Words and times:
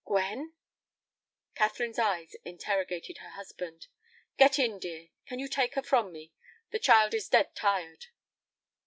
"Gwen?" 0.03 0.53
Catherine's 1.53 1.99
eyes 1.99 2.35
interrogated 2.43 3.19
her 3.19 3.29
husband. 3.29 3.85
"Get 4.35 4.57
in, 4.57 4.79
dear; 4.79 5.09
can 5.27 5.37
you 5.37 5.47
take 5.47 5.75
her 5.75 5.83
from 5.83 6.11
me? 6.11 6.33
The 6.71 6.79
child 6.79 7.13
is 7.13 7.29
dead 7.29 7.53
tired." 7.55 8.07